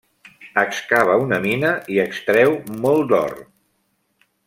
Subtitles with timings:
[0.61, 2.57] Excava una mina i extreu
[2.87, 3.41] molt d'or.